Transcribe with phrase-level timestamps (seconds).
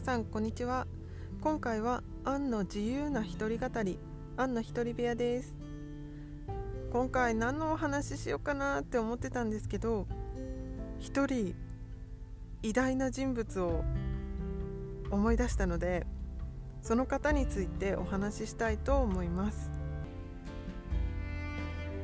[0.00, 0.86] さんこんにちは。
[1.42, 3.98] 今回はアンの自由な一人語り
[4.38, 5.54] アンの一人部屋です。
[6.90, 10.06] 今回何のお話ししようかなって思ってたんですけど
[10.98, 11.54] 一人
[12.62, 13.84] 偉大な人物を
[15.10, 16.06] 思い出したので
[16.80, 19.70] その方についてお話ししたいと思います。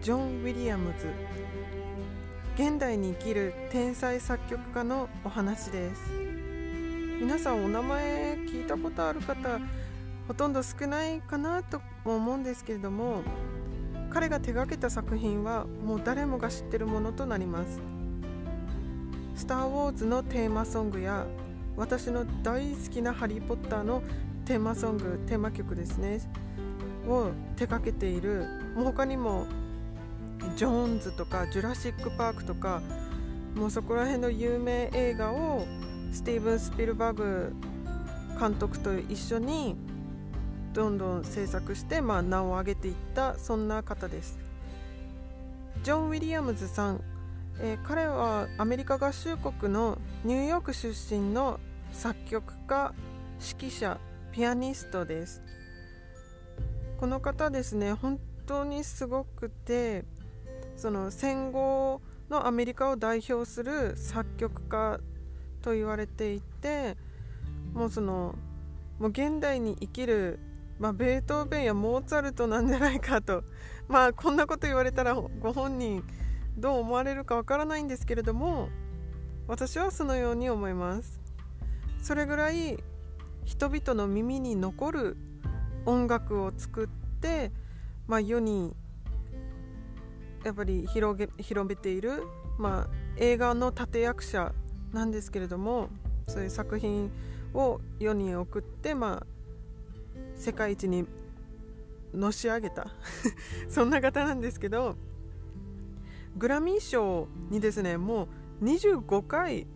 [0.00, 1.08] ジョン・ウィリアムズ。
[2.54, 6.41] 現代に生きる天才作曲家のお話です。
[7.22, 9.60] 皆さんお名前聞いたことある方
[10.26, 13.22] ほとんど少ないかなとも思うんですけれども
[14.10, 17.80] 彼が手がけた作品はもう誰もが知ってるものとなります
[19.36, 21.24] 「スター・ウォーズ」のテーマソングや
[21.76, 24.02] 私の大好きな「ハリー・ポッター」の
[24.44, 26.18] テーマソングテーマ曲ですね。
[27.06, 29.46] を手掛けているもう他にも
[30.56, 32.82] ジョーンズとかジュラシック・パークとか
[33.54, 35.66] もうそこら辺の有名映画を
[36.12, 37.54] スティーブン・スピルバーグ
[38.38, 39.76] 監督と一緒に
[40.74, 44.38] どんどん制作して、まあ、名を上げていったそんな方です。
[45.82, 47.00] ジョン・ウィリアムズさん、
[47.60, 51.58] えー、彼はアメリカ合衆国のニューヨーク出身の
[51.92, 52.94] 作曲家
[53.40, 53.98] 指揮者
[54.32, 55.42] ピアニストです。
[56.98, 60.04] この方ですね本当にすごくて
[60.76, 65.00] その戦後のアメリカを代表する作曲家
[65.62, 66.96] と言われていて
[67.72, 68.34] もうその
[68.98, 70.38] もう現代に生きる、
[70.78, 73.42] まあ、ベートーベンやモーツァルトなんじゃないかと。
[73.88, 76.04] まあこんなこと言われたらご本人
[76.56, 78.68] どう思われるかわからないんですけれども
[79.48, 81.20] 私はそのように思います。
[82.00, 82.78] それぐらい
[83.44, 85.16] 人々の耳に残る
[85.84, 86.88] 音楽を作っ
[87.20, 87.50] て、
[88.06, 88.74] まあ、世に
[90.44, 92.24] やっぱり広げ広めている、
[92.58, 94.52] まあ、映画の立役者
[94.92, 95.88] なんですけれども
[96.28, 97.10] そういう作品
[97.54, 99.26] を世に送って、まあ、
[100.36, 101.06] 世界一に
[102.14, 102.88] のし上げた
[103.68, 104.96] そんな方なんですけど
[106.36, 108.28] グラミー賞にですねも
[108.60, 109.66] う25回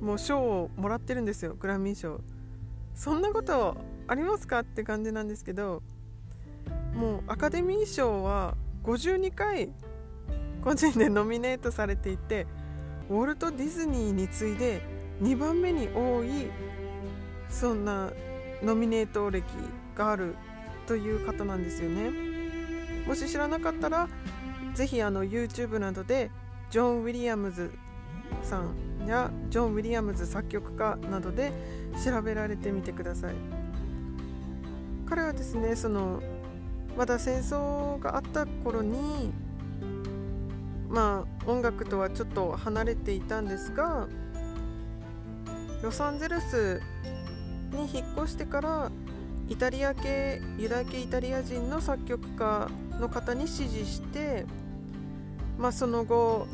[0.00, 2.20] もう賞をもらってるんですよグラミー賞。
[2.94, 3.76] そんなこと
[4.08, 5.82] ありますかって感じなんですけど
[6.94, 9.70] もうアカデミー賞は52回
[10.64, 12.46] 個人でノミネートされていて
[13.08, 14.82] ウォルト・ディズニーに次いで
[15.22, 16.50] 2番目に多い
[17.48, 18.10] そんな
[18.62, 19.44] ノミネート歴
[19.96, 20.34] がある
[20.86, 22.10] という方なんですよね。
[23.06, 24.08] もし知らなかったら
[24.74, 26.30] ぜひあの YouTube などで
[26.70, 27.70] ジョン・ウィリアムズ
[28.42, 31.52] さんやジョン・ウィリアムズ作曲家などで
[32.04, 33.34] 調べられてみてください。
[35.08, 36.20] 彼はですねその
[36.98, 39.32] まだ戦争があった頃に
[40.88, 44.08] まあ音楽とはちょっと離れていたんですが
[45.82, 46.80] ロサンゼルス
[47.72, 48.90] に引っ越してから
[49.48, 54.44] イタリア系ユダヤ系イタリア人の作曲家の方に師事して、
[55.58, 56.46] まあ、その後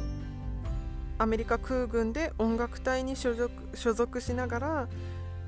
[1.18, 4.88] アメリカ空軍で音楽隊に所属所属しながら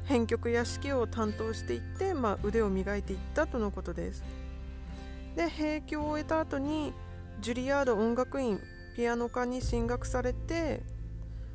[0.04, 4.22] 編曲や指揮を担当していって、まあ、腕を磨いていったとのことです。
[5.34, 6.92] で兵役を終えた後に
[7.40, 8.60] ジュリアード音楽院
[8.94, 10.82] ピアノ科に進学されて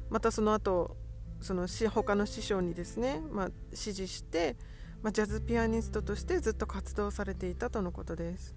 [0.10, 0.98] またその後
[1.42, 4.58] その他の師匠にですね、まあ、指示して、
[5.02, 8.54] まあ、ジャズピアニストとしてずっと活動されていたとのことです、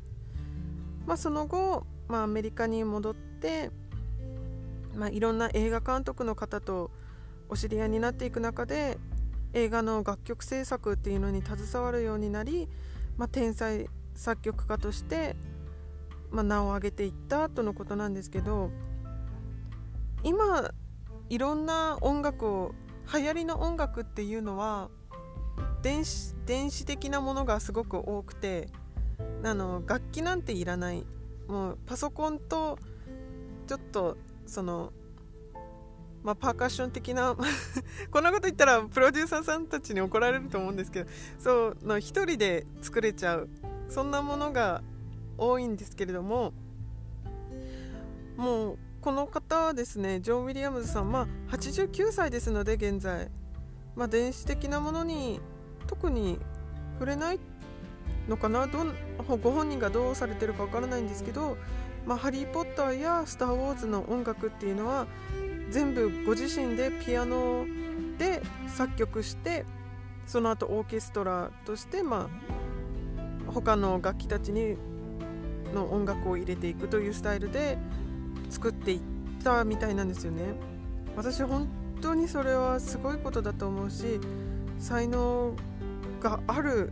[1.06, 3.70] まあ、その後、まあ、アメリカに戻って、
[4.97, 6.91] まあ、いろんな映画監督の方と
[7.49, 8.99] お知り合いになっていく中で
[9.53, 12.69] 映画の楽曲制作っていうのに携わるようになり、
[13.16, 15.37] まあ、天才作曲家として
[16.32, 18.70] まあ、名を上げていったとのことなんですけど
[20.25, 20.72] 今
[21.28, 22.75] いろんな音楽を
[23.12, 24.88] 流行りの音楽っていうのは
[25.82, 28.69] 電子電子的なものがすごく多くて
[29.44, 31.04] あの楽器なんていらない。
[31.48, 32.78] もうパソコンと
[33.67, 34.93] ちょっとその
[36.23, 37.35] まあ、パーカッション的な
[38.12, 43.49] こんなこと言ったらプロデューサーさんたちに怒られると思うんですけどそうの一人で作れちゃう。
[43.88, 44.82] そんなものが
[45.38, 46.52] 多いんですけれども
[48.37, 53.31] もうこの方はですねジョン・ウィリアムズさん、まあ、89歳ですので現在、
[53.96, 55.40] まあ、電子的なものに
[55.87, 56.38] 特に
[56.94, 57.40] 触れない
[58.29, 58.94] のかなどん
[59.43, 61.56] ご本人がどうされてるかわからないんですけど
[62.06, 65.06] 「まあ、ハリー・ポッター」や「スター・ウォーズ」の音楽っていうのは
[65.70, 67.67] 全部ご自身でピアノ
[68.19, 69.64] で作曲して
[70.26, 72.28] その後オーケストラとして、ま
[73.49, 74.76] あ、他の楽器たちに
[75.72, 77.78] の音楽を入れていくというスタイルで
[78.50, 79.00] 作っていっ
[79.42, 80.42] たみたいなんですよね。
[81.16, 81.69] 私本
[82.00, 84.19] 当にそれはすごいことだと思うし
[84.78, 85.54] 才能
[86.20, 86.90] がある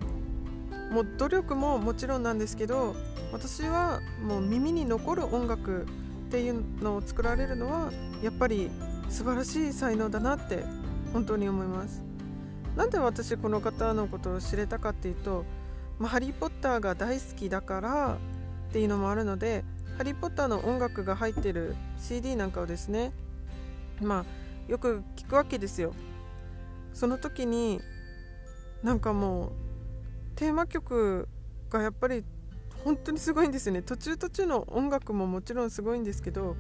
[0.92, 2.94] もう努力ももちろんなんですけど
[3.32, 5.86] 私はもう耳に残る音楽
[6.28, 7.92] っていうのを作られるのは
[8.22, 8.70] やっぱり
[9.08, 10.64] 素晴らしい才能だなって
[11.12, 12.02] 本当に思います。
[12.76, 15.44] なんで私この方のことを知れたかっていうと、
[15.98, 18.18] まあ、ハリー・ポッターが大好きだから
[18.70, 19.64] っていうのもあるので
[19.98, 23.12] ハリー・ポッターの音楽が入ってる CD なんかをですね
[24.00, 25.92] まあよく聞くわけですよ。
[26.94, 27.80] その時に
[28.82, 29.50] なんかもう
[30.36, 31.28] テーマ曲
[31.68, 32.24] がやっぱり
[32.84, 33.82] 本当にすごいんですよね。
[33.82, 36.56] 途中途中の音楽ももちろんすごいんですけど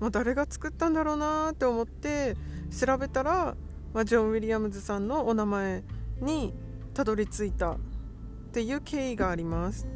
[0.00, 2.36] もう誰が作ったんだろうなって思って
[2.70, 3.54] 調べたら、
[3.92, 5.84] まあ、ジョン・ウィリアムズさんのお名前
[6.20, 6.54] に
[6.94, 7.78] たどり着いたっ
[8.52, 9.86] ていう経緯があります。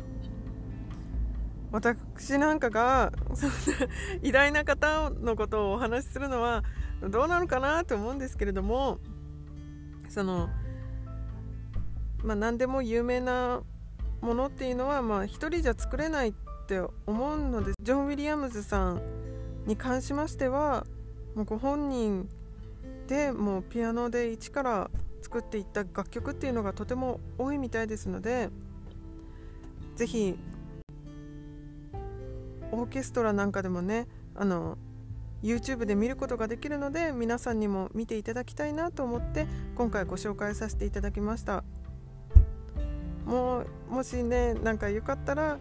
[1.72, 3.54] 私なんかがそんな
[4.22, 6.62] 偉大な方のことをお話しするのは
[7.00, 8.98] どうなのかなと思うんですけれども
[10.08, 10.50] その
[12.22, 13.62] まあ何でも有名な
[14.20, 16.34] ものっていうのはまあ一人じゃ作れないっ
[16.66, 19.02] て思うのでジョン・ウィリアムズさん
[19.66, 20.86] に関しましては
[21.34, 22.28] もうご本人
[23.08, 24.90] でもうピアノで一から
[25.22, 28.50] 作っていった楽曲っていうのがとても多いみたいですので
[29.96, 30.38] ぜひ
[32.72, 34.78] オーケストラなんかでもねあの
[35.42, 39.46] YouTube で見ることができるので皆さんにも見ていただきたいなと思って
[39.76, 41.64] 今回ご紹介させていただきました。
[43.24, 45.58] もうもしねなんかよかったら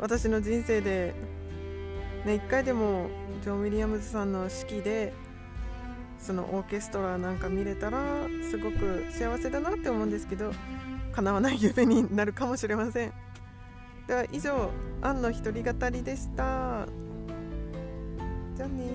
[0.00, 1.14] 私の人生で
[2.24, 3.08] ね一回でも
[3.42, 5.12] ジョン・ウィリアムズさんの指揮で
[6.18, 10.52] そのオーケストラなんか見れたらすごく幸せだなって思うんですけど
[11.12, 13.29] 叶わない夢になるかもしれません。
[14.10, 14.72] では以上
[15.02, 16.84] アンの一人語りでした。
[18.56, 18.90] じゃあね